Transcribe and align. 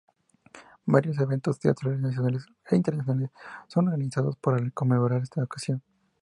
Varios 0.87 1.19
eventos 1.19 1.59
teatrales 1.59 1.99
nacionales 1.99 2.47
e 2.67 2.75
internacionales 2.75 3.29
son 3.67 3.87
organizados 3.87 4.35
para 4.35 4.67
conmemorar 4.71 5.21
esta 5.21 5.43
ocasión. 5.43 5.83